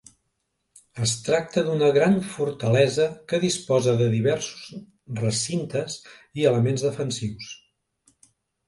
Es 1.07 1.11
tracta 1.27 1.63
d'una 1.67 1.89
gran 1.97 2.17
fortalesa 2.37 3.07
que 3.33 3.41
disposa 3.45 3.95
de 4.03 4.09
diversos 4.17 4.67
recintes 5.23 6.03
i 6.43 6.51
elements 6.55 6.89
defensius. 6.91 7.55